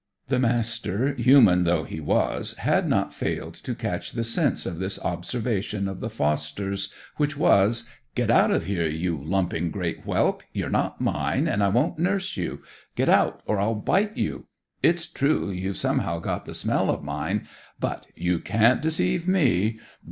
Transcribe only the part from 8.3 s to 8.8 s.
out of